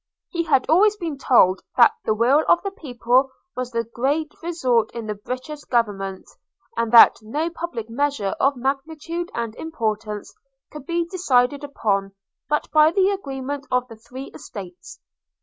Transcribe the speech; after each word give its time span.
He 0.31 0.41
had 0.45 0.65
always 0.67 0.95
been 0.97 1.19
told, 1.19 1.61
that 1.77 1.91
the 2.05 2.15
will 2.15 2.43
of 2.49 2.63
the 2.63 2.71
people 2.71 3.29
was 3.55 3.69
the 3.69 3.83
great 3.83 4.33
resort 4.41 4.89
in 4.95 5.05
the 5.05 5.13
British 5.13 5.61
Government; 5.65 6.27
and 6.75 6.91
that 6.91 7.19
no 7.21 7.51
public 7.51 7.87
measure 7.87 8.33
of 8.39 8.55
magnitude 8.57 9.29
and 9.35 9.53
importance 9.57 10.33
could 10.71 10.87
be 10.87 11.05
decided 11.05 11.63
upon, 11.63 12.13
but 12.49 12.67
by 12.71 12.89
the 12.89 13.11
agreement 13.11 13.67
of 13.69 13.87
the 13.89 13.95
Three 13.95 14.31
Estates. 14.33 14.99